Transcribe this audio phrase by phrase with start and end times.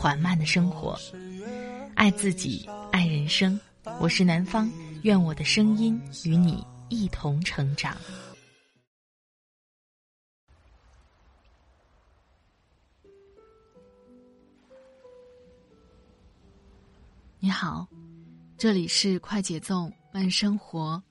[0.00, 0.98] 缓慢的生活，
[1.94, 3.60] 爱自己，爱人生。
[4.00, 7.94] 我是南方，愿我的声音与你一同成长。
[17.38, 17.86] 你好，
[18.56, 21.02] 这里是快节奏慢生活，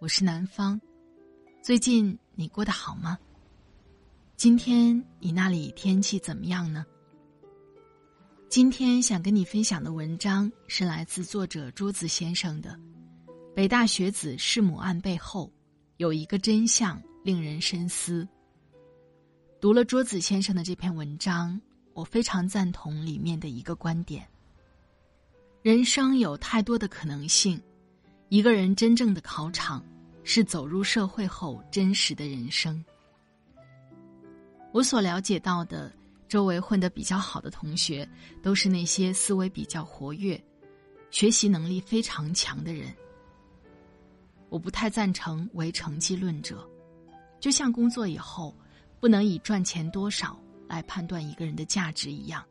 [0.00, 0.80] 我是南方。
[1.60, 3.18] 最近你过得好吗？
[4.34, 6.86] 今天你那里天气怎么样呢？
[8.50, 12.70] 今天想跟你分享的文章是来自作者朱子先生的
[13.54, 15.48] 《北大学子弑母案背后
[15.98, 18.24] 有一个真相令人深思》。
[19.60, 21.60] 读了桌子先生的这篇文章，
[21.94, 24.26] 我非常赞同里面的一个观点：
[25.62, 27.62] 人生有太多的可能性，
[28.30, 29.80] 一个人真正的考场
[30.24, 32.84] 是走入社会后真实的人生。
[34.72, 35.92] 我所了解到的。
[36.30, 38.08] 周围混得比较好的同学，
[38.40, 40.40] 都是那些思维比较活跃、
[41.10, 42.94] 学习能力非常强的人。
[44.48, 46.64] 我不太赞成唯成绩论者，
[47.40, 48.56] 就像工作以后
[49.00, 52.46] 不能以赚钱多少来判断一个人的价值一样。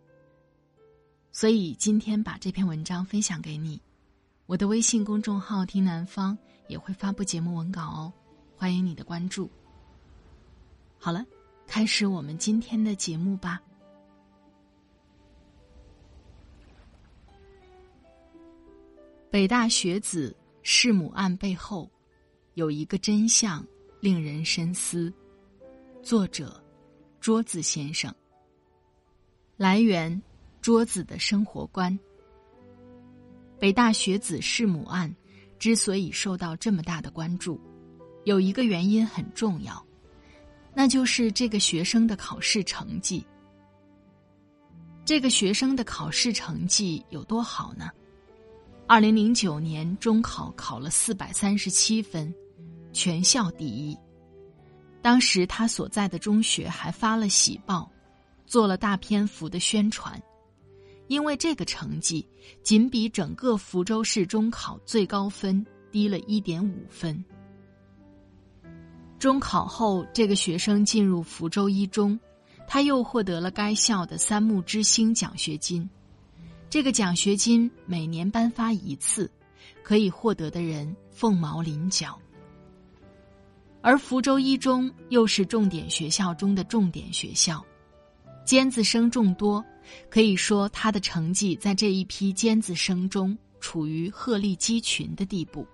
[1.32, 3.82] 所以今天把这篇文章分享给你，
[4.46, 8.14] 我的微信公众号“听南方”也会发布节目文稿哦，
[8.58, 9.50] 欢迎你的关注。
[10.98, 11.26] 好了，
[11.66, 13.62] 开始我们今天的节目吧。
[19.32, 21.88] 北大学子弑母案背后，
[22.56, 23.64] 有一个真相
[24.00, 25.14] 令人深思。
[26.02, 26.60] 作者：
[27.20, 28.12] 桌子先生。
[29.56, 30.20] 来源：
[30.62, 31.98] 桌子的生活观。
[33.60, 35.14] 北大学子弑母案
[35.60, 37.62] 之所以受到这么大的关注，
[38.24, 39.86] 有一个原因很重要，
[40.74, 43.24] 那就是这个学生的考试成绩。
[45.06, 47.92] 这个学生的考试成绩有多好呢？
[48.90, 52.34] 二零零九年中考考了四百三十七分，
[52.92, 53.96] 全校第一。
[55.00, 57.88] 当时他所在的中学还发了喜报，
[58.48, 60.20] 做了大篇幅的宣传。
[61.08, 62.28] 因为这个成绩
[62.64, 67.24] 仅比整个福州市中考最高分低了一点五分。
[69.20, 72.20] 中考后，这个学生进入福州一中，
[72.68, 75.88] 他又获得了该校的三木之星奖学金。
[76.70, 79.30] 这个奖学金每年颁发一次，
[79.82, 82.18] 可以获得的人凤毛麟角。
[83.82, 87.66] 而福州一中又是重点学校中的重点学校，
[88.46, 89.66] 尖子生众多，
[90.12, 95.66] 可以说他的成绩在这一批尖子生中处于鹤立鸡群的地步。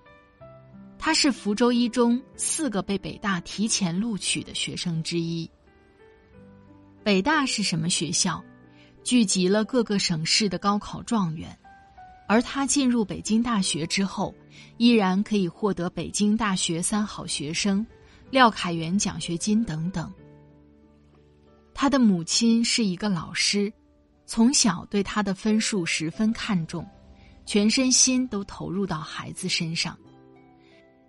[0.98, 5.50] 他是福州一中四个被北大提前录取的学生之一。
[7.04, 8.42] 北大是什么学校？
[9.06, 11.56] 聚集了各个省市的高考状元，
[12.28, 14.34] 而他进入北京大学之后，
[14.78, 17.86] 依然可以获得北京大学三好学生、
[18.32, 20.12] 廖凯原奖学金等等。
[21.72, 23.72] 他的母亲是一个老师，
[24.26, 26.84] 从小对他的分数十分看重，
[27.46, 29.96] 全身心都投入到孩子身上。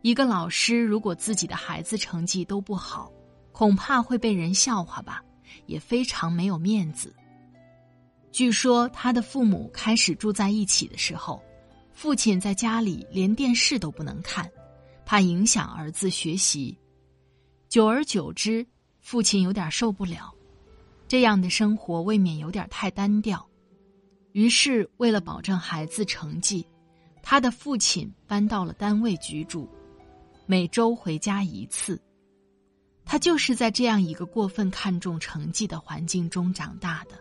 [0.03, 3.11] 一个老师如果自己的孩子成绩都不好，
[3.53, 5.25] 恐怕会被人笑话吧，
[5.65, 7.11] 也非常没有面子。
[8.37, 11.43] 据说他的父母开始住在一起的时候，
[11.95, 14.47] 父亲在家里连电视都不能看，
[15.07, 16.77] 怕影响儿子学习。
[17.71, 18.67] 久而久之，
[19.01, 20.31] 父亲有点受不了，
[21.09, 23.43] 这样的生活未免有点太单调。
[24.33, 26.63] 于是，为了保证孩子成绩，
[27.23, 29.67] 他的父亲搬到了单位居住，
[30.45, 31.99] 每周回家一次。
[33.03, 37.19] 他就是在这样一个过分看重成绩的环境中长大的。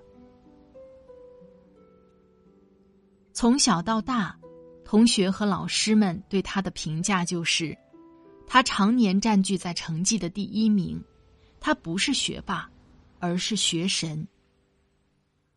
[3.36, 4.34] 从小到大，
[4.86, 7.78] 同学和老师们对他的评价就是：
[8.48, 11.04] 他常年占据在成绩的第一名，
[11.60, 12.70] 他不是学霸，
[13.20, 14.26] 而是学神。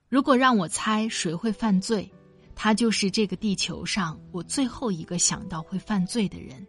[0.09, 2.13] 如果让我猜谁会犯罪，
[2.57, 6.67] 他就是这个地球上我最后一个想到会犯罪的人。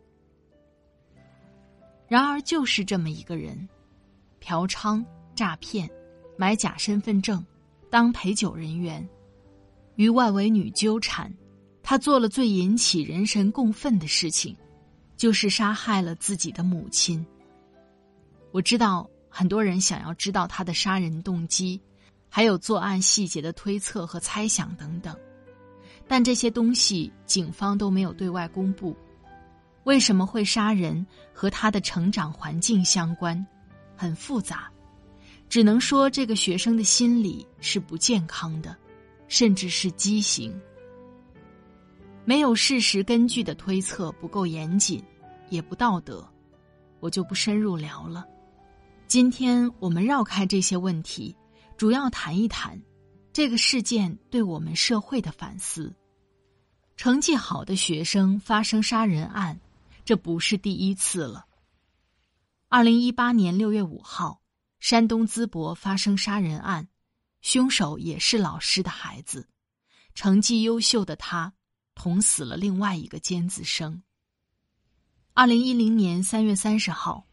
[2.08, 3.68] 然而，就是这么一个人，
[4.40, 5.04] 嫖娼、
[5.34, 5.90] 诈骗、
[6.38, 7.44] 买假身份证、
[7.90, 9.04] 当陪酒人员。
[10.00, 11.30] 与外围女纠缠，
[11.84, 14.56] 他做了最引起人神共愤的事情，
[15.18, 17.24] 就是杀害了自己的母亲。
[18.54, 21.82] 我知道很多人想要知道他的杀人动机，
[22.30, 25.14] 还有作案细节的推测和猜想等等，
[26.08, 28.96] 但这些东西警方都没有对外公布。
[29.84, 33.46] 为什么会杀人和他的成长环境相关，
[33.98, 34.72] 很复杂，
[35.50, 38.74] 只能说这个学生的心理是不健康的，
[39.30, 40.54] 甚至是畸形。
[42.26, 45.02] 没有事实根据的推测不够严谨，
[45.50, 46.28] 也不道德，
[47.00, 48.28] 我就不深入聊了。
[49.08, 51.34] 今天我们绕开这些问题，
[51.78, 52.78] 主要谈一谈
[53.32, 55.96] 这个事件对我们社会的反思。
[56.98, 59.58] 成绩好的学生发生杀人案。
[60.06, 61.46] 这不是第一次了。
[62.68, 64.42] 二零一八年六月五号，
[64.80, 66.88] 山东淄博发生杀人案，
[67.42, 69.48] 凶手也是老师的孩子，
[70.14, 71.54] 成绩优秀的他
[71.96, 74.02] 捅死了另外一个尖子生。
[75.34, 77.26] 二零一零年三月三十号，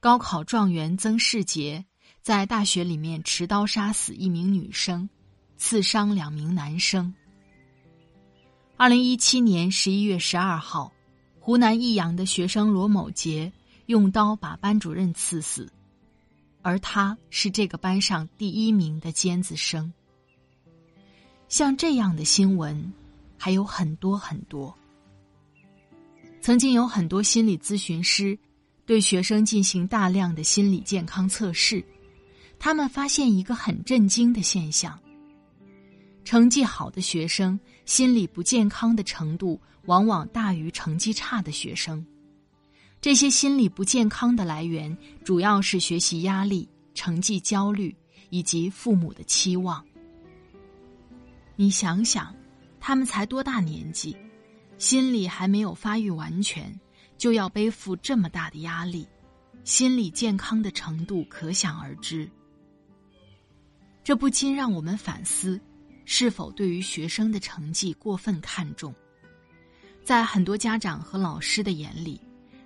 [0.00, 1.84] 高考状元曾世杰
[2.22, 5.08] 在大学里面持刀杀死一名女生，
[5.56, 7.14] 刺伤两名男生。
[8.76, 10.92] 二零一七年十一月十二号。
[11.42, 13.50] 湖南益阳的学生罗某杰
[13.86, 15.72] 用刀把班主任刺死，
[16.62, 19.92] 而他是这个班上第一名的尖子生。
[21.48, 22.92] 像这样的新闻
[23.36, 24.74] 还有很多很多。
[26.40, 28.38] 曾经有很多心理咨询师
[28.86, 31.84] 对学生进行大量的心理健康测试，
[32.58, 34.98] 他们发现一个很震惊的现象：
[36.24, 39.60] 成绩好的学生心理不健康的程度。
[39.86, 42.04] 往往大于成绩差的学生，
[43.00, 44.94] 这些心理不健康的来源
[45.24, 47.96] 主要是学习压力、成绩焦虑
[48.28, 49.82] 以及父母的期望。
[51.56, 52.34] 你想想，
[52.78, 54.14] 他们才多大年纪，
[54.76, 56.78] 心理还没有发育完全，
[57.16, 59.08] 就要背负这么大的压力，
[59.64, 62.30] 心理健康的程度可想而知。
[64.04, 65.58] 这不禁让我们反思，
[66.04, 68.94] 是否对于学生的成绩过分看重。
[70.04, 72.20] 在很多家长和老师的眼里，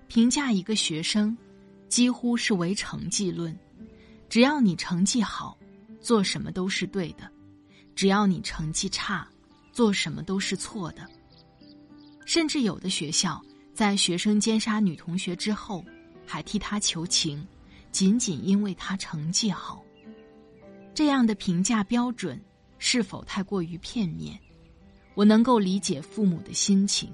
[0.09, 1.37] 评价一个学生，
[1.89, 3.57] 几乎是唯成绩论。
[4.29, 5.57] 只要你成绩好，
[6.01, 7.25] 做什么都是对的；
[7.95, 9.27] 只要你成绩差，
[9.73, 11.07] 做什么都是错的。
[12.25, 13.41] 甚至有的学校
[13.75, 15.85] 在学生奸杀女同学之后，
[16.27, 17.47] 还替他求情，
[17.93, 19.85] 仅仅因为他成绩好。
[20.95, 22.41] 这样的评价标准
[22.79, 24.39] 是否太过于片面？
[25.15, 27.13] 我能够理解父母的心情。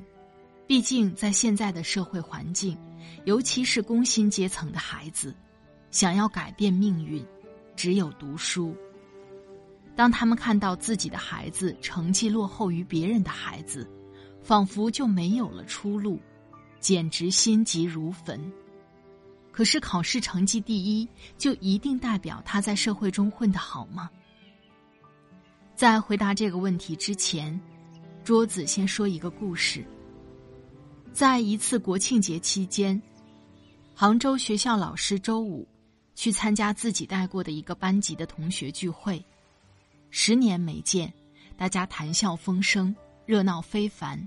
[0.70, 2.78] 毕竟，在现在的社会环境，
[3.24, 5.34] 尤其是工薪阶层的孩子，
[5.90, 7.26] 想要改变命运，
[7.74, 8.72] 只有读书。
[9.96, 13.84] 当他们看到自己的孩子成绩落后于别人的孩子，
[14.44, 16.20] 仿佛就没有了出路，
[16.78, 18.40] 简直心急如焚。
[19.50, 24.08] 可是，考试成绩第一就一定代表他在社会中混得好吗？
[25.74, 27.60] 在回答这个问题之前，
[28.22, 29.84] 桌子先说一个故事。
[31.12, 33.00] 在一次国庆节期间，
[33.94, 35.66] 杭州学校老师周五
[36.14, 39.22] 去参加自己带过的一个班级的同学聚会。
[40.10, 41.12] 十年没见，
[41.56, 42.94] 大家谈笑风生，
[43.26, 44.26] 热闹非凡。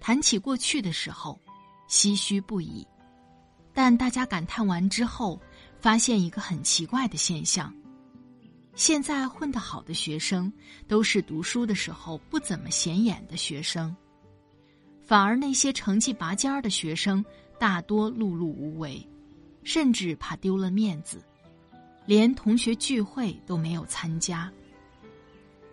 [0.00, 1.38] 谈起过去的时候，
[1.88, 2.86] 唏嘘不已。
[3.74, 5.38] 但大家感叹完之后，
[5.78, 7.72] 发现一个很奇怪的现象：
[8.74, 10.50] 现在混得好的学生，
[10.88, 13.94] 都是读书的时候不怎么显眼的学生。
[15.10, 17.24] 反而那些成绩拔尖儿的学生，
[17.58, 19.04] 大多碌碌无为，
[19.64, 21.20] 甚至怕丢了面子，
[22.06, 24.48] 连同学聚会都没有参加。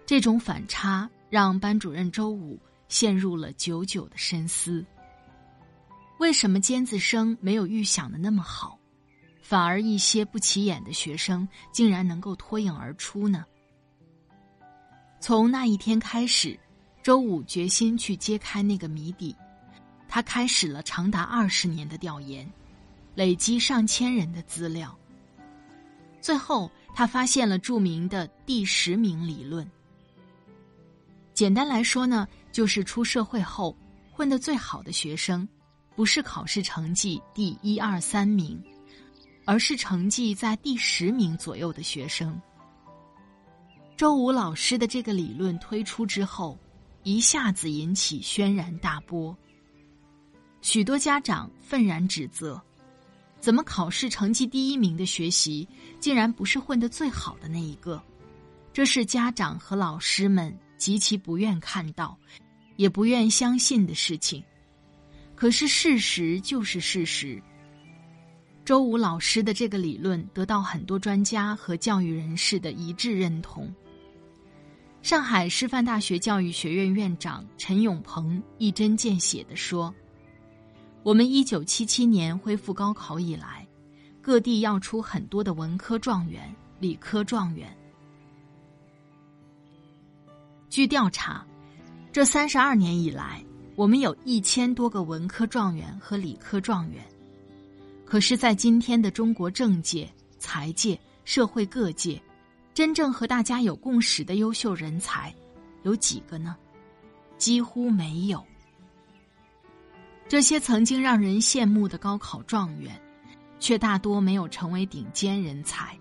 [0.08, 4.84] 这种反差让班主任周五陷入了久久的深思。
[6.18, 8.80] 为什么尖子生没有预想的那么好，
[9.40, 13.46] 反而一些不起眼的学生竟然能够脱颖而出呢？
[15.20, 16.60] 从那一天开始。
[17.08, 19.34] 周五决心去揭开那个谜底，
[20.10, 22.46] 他开始了长达二十年的调研，
[23.16, 24.94] 累积上千人的资料。
[26.20, 29.66] 最后，他发现了著名的第十名理论。
[31.34, 33.74] 简单来说呢，就是出社会后
[34.12, 35.48] 混得最好的学生，
[35.96, 38.62] 不是考试成绩第一二三名，
[39.46, 42.38] 而是成绩在第十名左右的学生。
[43.96, 46.60] 周五老师的这个理论推出之后。
[47.04, 49.36] 一下子引起轩然大波。
[50.62, 52.62] 许多家长愤然指责
[53.40, 55.68] ：“怎么考试成绩第一名的学习，
[56.00, 58.02] 竟然不是混得最好的那一个？”
[58.74, 62.18] 这是家长和老师们极其不愿看到，
[62.76, 64.44] 也不愿相信的事情。
[65.34, 67.42] 可是事实就是事实。
[68.66, 73.74] 周武老师的这个理论得到很多专家和教育人士的一致认同。
[75.04, 79.94] 上海师范大学教育学院院长陈永鹏一针见血地说
[81.02, 83.66] ：“我们一九七七年恢复高考以来，
[84.22, 87.74] 各地要出很多的文科状元、理科状元。
[90.70, 91.46] 据调查，
[92.12, 93.42] 这三十二年以来，
[93.78, 97.02] 我们有一千多个文科状元和理科状元。
[98.04, 102.22] 可是，在今天的中国政界、财界、社会各界。”
[102.78, 105.34] 真正和大家有共识的优秀人才，
[105.82, 106.56] 有几个呢？
[107.36, 108.46] 几乎没有。
[110.28, 112.96] 这些曾经让人羡慕的高考状元，
[113.58, 115.98] 却大多没有成为顶尖人才，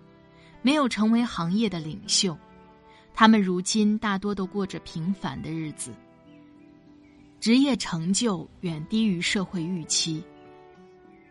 [0.61, 2.37] 没有成为行业的领袖。
[3.11, 5.91] 他们如今大多都过着平凡的日子，
[7.39, 10.23] 职业成就远低于社会预期。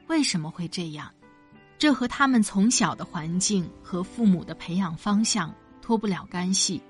[0.09, 1.09] 为什么会这样？
[1.79, 6.83] 这和他们从小的环境和父母的培养方向脱不了干系。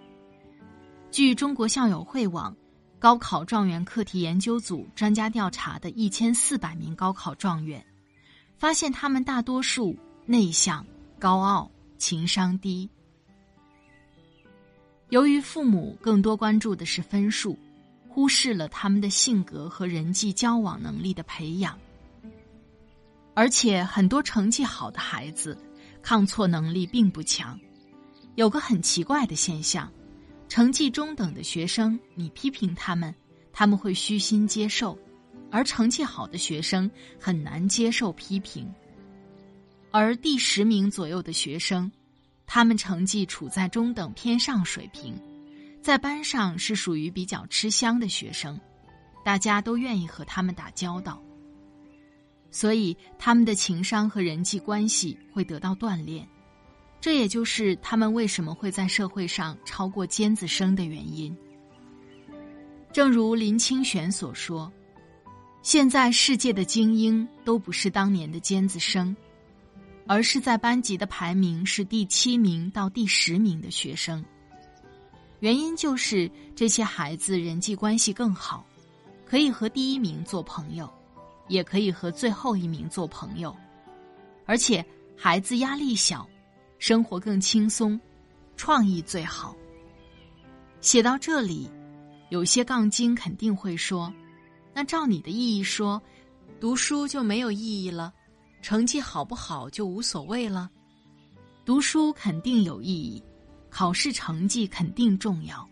[1.10, 2.56] 据中国校友会网
[2.98, 7.84] 高考状元课题研究组专家调查的一千四百名高考状元，
[8.56, 10.86] 发现他们大多数内向、
[11.18, 12.88] 高傲、情商低。
[15.10, 17.56] 由于父母更多关注的是分数，
[18.08, 21.78] 忽视了他们的性格和人际交往能力的培养。
[23.36, 25.54] 而且很多成绩好的孩子，
[26.00, 27.60] 抗挫能力并不强。
[28.34, 29.92] 有个很奇怪的现象：
[30.48, 33.14] 成绩中等的学生，你批评他们，
[33.52, 34.96] 他们会虚心接受；
[35.50, 36.90] 而成绩好的学生
[37.20, 38.66] 很难接受批评。
[39.90, 41.92] 而第十名左右的学生，
[42.46, 45.14] 他们成绩处在中等偏上水平，
[45.82, 48.58] 在班上是属于比较吃香的学生，
[49.22, 51.22] 大家都愿意和他们打交道。
[52.56, 56.26] 所以，他们的情商和人际关系会得到锻炼，
[57.02, 61.36] 这也就是他们为什么会在社会上超过尖子生的原因。
[62.94, 64.72] 正如林清玄所说
[65.60, 69.14] ：“现在世界的精英都不是当年的尖子生，
[70.06, 74.24] 而是在班级的排名是第七名到第十名的学生。
[75.40, 78.64] 原因就是这些孩子人际关系更好，
[79.26, 80.90] 可以和第一名做朋友。”
[81.48, 83.54] 也可以和最后一名做朋友，
[84.44, 84.84] 而且
[85.16, 86.28] 孩子压力小，
[86.78, 87.98] 生活更轻松，
[88.56, 89.56] 创意最好。
[90.80, 91.70] 写到这里，
[92.30, 94.12] 有些杠精肯定会说
[94.74, 96.00] ：“那照你的意义说，
[96.60, 98.12] 读书就没有意义了，
[98.62, 100.70] 成绩好不好就无所谓了？
[101.64, 103.22] 读书肯定有意义，
[103.70, 105.68] 考试成绩肯定重要，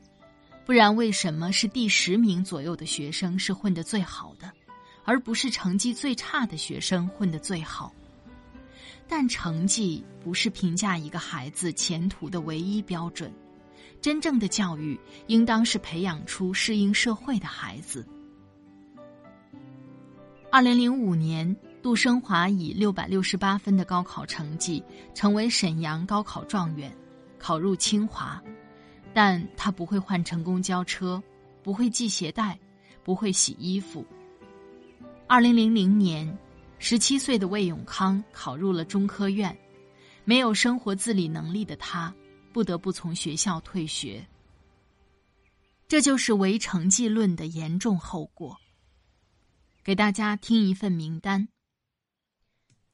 [0.65, 4.51] 不然为什么是第十名左右的学生是混得最好的？”
[5.05, 7.93] 而不是成绩最差的学生混得最好，
[9.07, 13.33] 但成绩不是评价一个孩子前途的唯一标准。
[14.01, 18.07] 真正的教育应当是培养出适应社会的孩子。
[20.51, 24.83] 二零零五年，杜生华以六百六十八分的高考成绩
[25.15, 26.95] 成为沈阳高考状元，
[27.39, 28.43] 考入清华，
[29.13, 31.23] 但他不会换乘公交车，
[31.63, 32.59] 不会系鞋带，
[33.03, 34.07] 不会洗衣服。
[35.27, 36.39] 二零零零年，
[36.79, 39.59] 十七岁的魏永康考入了中科院，
[40.25, 42.15] 没有生活自理能力的他，
[42.53, 44.25] 不得不从学校退学。
[45.89, 48.59] 这就是唯成绩论的严重后果。
[49.83, 51.49] 给大家听一份名单。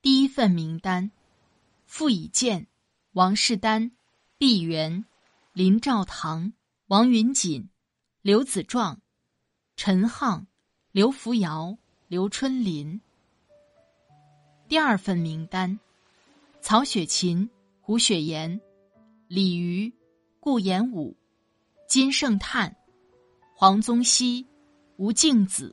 [0.00, 1.10] 第一份名单：
[1.84, 2.68] 傅以健、
[3.12, 3.90] 王士丹、
[4.38, 5.04] 毕沅、
[5.52, 6.52] 林兆堂、
[6.86, 7.68] 王云锦、
[8.22, 9.02] 刘子壮、
[9.76, 10.46] 陈沆、
[10.92, 11.76] 刘福尧。
[12.10, 13.00] 刘春林。
[14.66, 15.78] 第二份名单：
[16.60, 17.48] 曹雪芹、
[17.80, 18.60] 胡雪岩、
[19.28, 19.92] 李渔、
[20.40, 21.16] 顾炎武、
[21.86, 22.74] 金圣叹、
[23.54, 24.44] 黄宗羲、
[24.96, 25.72] 吴敬梓、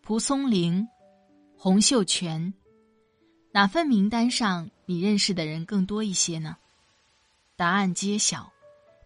[0.00, 0.88] 蒲松龄、
[1.58, 2.54] 洪秀全。
[3.52, 6.56] 哪份名单上你认识的人更多一些呢？
[7.54, 8.50] 答案揭晓：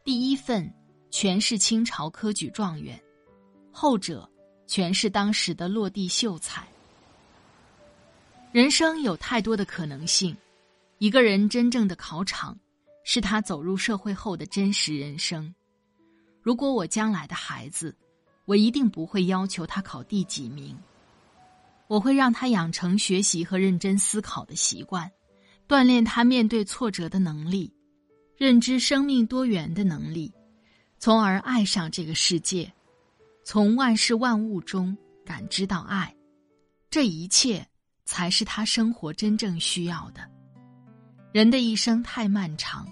[0.04, 0.72] 第一份
[1.10, 3.02] 全是清朝科举状元，
[3.72, 4.29] 后者。
[4.70, 6.64] 全是当时的落地秀才。
[8.52, 10.36] 人生有太多的可能性，
[10.98, 12.56] 一个人真正的考场，
[13.02, 15.52] 是他走入社会后的真实人生。
[16.40, 17.96] 如果我将来的孩子，
[18.44, 20.78] 我一定不会要求他考第几名，
[21.88, 25.10] 我会让他养成学习和认真思考的习惯，
[25.66, 27.72] 锻炼他面对挫折的能力，
[28.36, 30.32] 认知生命多元的能力。
[31.00, 32.72] 从而爱上这个世界，
[33.44, 36.14] 从万事万物中感知到爱，
[36.88, 37.66] 这一切
[38.04, 40.20] 才是他生活真正需要的。
[41.32, 42.86] 人的一生太漫长，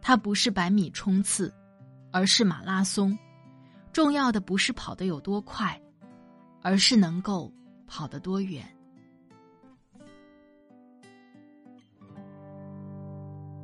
[0.00, 1.52] 它不是百米冲刺，
[2.12, 3.16] 而是马拉松。
[3.92, 5.80] 重要的不是跑得有多快，
[6.62, 7.52] 而是能够
[7.86, 8.64] 跑得多远。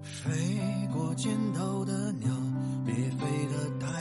[0.02, 0.30] 飞
[0.92, 2.28] 过肩头的鸟，
[2.84, 3.93] 别飞得太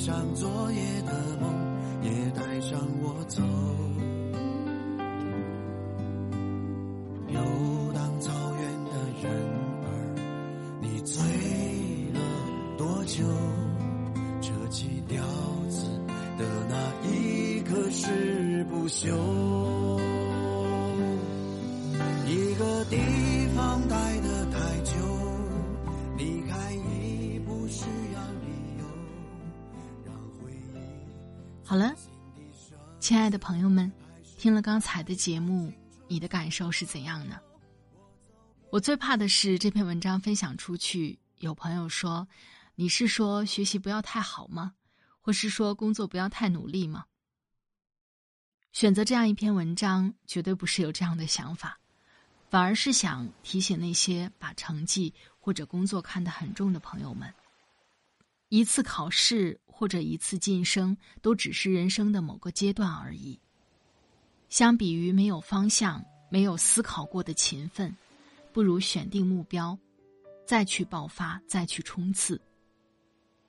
[0.00, 1.52] 上昨夜的梦，
[2.02, 3.42] 也带上我走。
[33.40, 33.90] 朋友们，
[34.38, 35.72] 听了刚才的节目，
[36.06, 37.40] 你的感受是怎样呢？
[38.70, 42.28] 我最怕的是这篇文章分享出去，有朋友说
[42.76, 44.74] ：“你是说学习不要太好吗？
[45.20, 47.06] 或是说工作不要太努力吗？”
[48.72, 51.80] 选择这样一篇文章，绝对不是有这样的想法。
[52.50, 57.32] 反而是想提醒那些把成绩或者工作看得很重的朋友们：
[58.48, 63.40] 一次考试或者一次晋升，都只是人生的某个阶段而已。
[64.50, 67.96] 相比于没有方向、没有思考过的勤奋，
[68.52, 69.78] 不如选定目标，
[70.44, 72.38] 再去爆发，再去冲刺。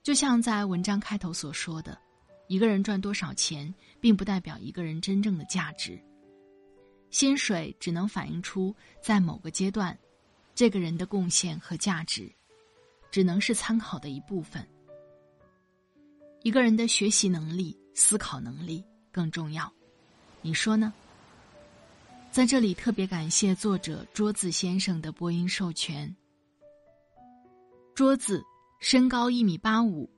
[0.01, 1.99] 就像在文章开头所说的，
[2.47, 6.01] 一个人赚多少钱，并不代表一个人真正的价值。
[7.09, 9.99] 薪水只能反映出在某个阶段，
[10.55, 12.33] 这个人的贡献和价值，
[13.11, 14.65] 只能是参考的一部分。
[16.43, 19.71] 一个人的学习能力、思考能力更重要，
[20.41, 20.91] 你说呢？
[22.31, 26.15] 在这里特别感谢作者桌子先生的播音授权。
[27.93, 28.43] 桌子
[28.79, 30.09] 身高一米八五，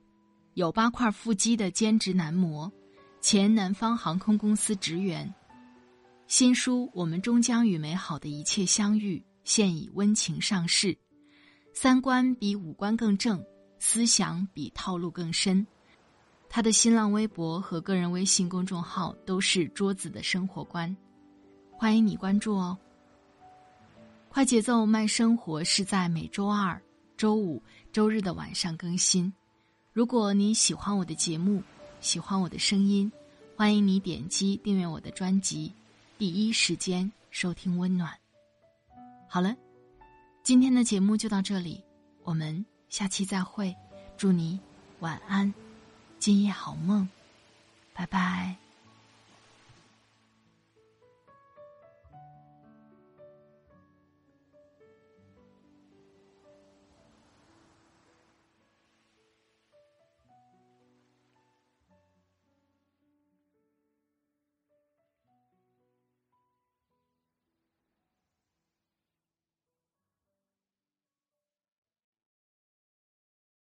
[0.53, 2.71] 有八块腹肌的兼职男模，
[3.19, 5.33] 前南方航空公司职员。
[6.27, 10.97] 新书《我们终将与美好的一切相遇》现已温情上市。
[11.73, 13.43] 三观比五官更正，
[13.77, 15.67] 思想比套路更深。
[16.55, 20.95] 他的新浪微博和个人微信公众号都是桌子的生活观，
[21.71, 22.77] 欢迎你关注哦。
[24.29, 26.79] 快节奏慢生活是在每周二、
[27.17, 27.59] 周五、
[27.91, 29.33] 周日的晚上更新。
[29.93, 31.59] 如果你喜欢我的节目，
[32.01, 33.11] 喜欢我的声音，
[33.57, 35.73] 欢迎你点击订阅我的专辑。
[36.19, 38.13] 第一时间收听温暖。
[39.27, 39.55] 好了，
[40.43, 41.83] 今天的节目就到这里，
[42.21, 43.75] 我们下期再会。
[44.15, 44.59] 祝你
[44.99, 45.51] 晚安，
[46.23, 47.09] 今夜好梦，
[47.93, 48.62] 拜拜。